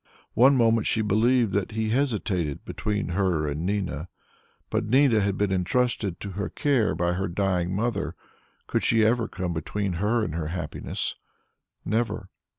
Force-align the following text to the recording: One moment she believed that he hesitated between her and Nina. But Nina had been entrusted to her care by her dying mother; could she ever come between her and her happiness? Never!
One 0.33 0.57
moment 0.57 0.87
she 0.87 1.03
believed 1.03 1.51
that 1.53 1.73
he 1.73 1.89
hesitated 1.89 2.65
between 2.65 3.09
her 3.09 3.47
and 3.47 3.67
Nina. 3.67 4.07
But 4.71 4.85
Nina 4.87 5.19
had 5.21 5.37
been 5.37 5.51
entrusted 5.51 6.19
to 6.21 6.31
her 6.31 6.49
care 6.49 6.95
by 6.95 7.13
her 7.13 7.27
dying 7.27 7.75
mother; 7.75 8.15
could 8.65 8.81
she 8.81 9.05
ever 9.05 9.27
come 9.27 9.53
between 9.53 9.93
her 10.01 10.23
and 10.23 10.33
her 10.33 10.47
happiness? 10.47 11.13
Never! 11.85 12.29